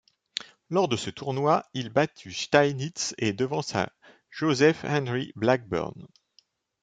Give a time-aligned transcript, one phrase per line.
[0.71, 3.93] Lors de ce tournoi, il battit Steinitz et devança
[4.31, 6.07] Joseph Henry Blackburne.